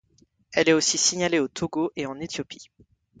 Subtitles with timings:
[0.53, 2.71] Elle est aussi signalée au Togo, et en Éthiopie.